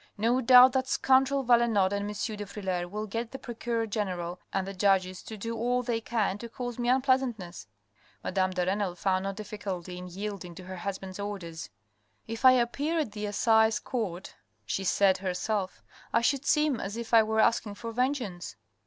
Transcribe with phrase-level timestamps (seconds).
[0.17, 2.35] No doubt that scoundrel Valenod and M.
[2.37, 6.39] de Frilair will get the procureur general and the judges to do all they can
[6.39, 7.67] to cause me unpleasantness."
[8.23, 11.69] Madame de Renal found no difficulty in yielding to her husband's orders."
[12.27, 14.33] If I appear at the assize court,"
[14.65, 18.55] she said to herself," I should seem as if I were asking for vengeance."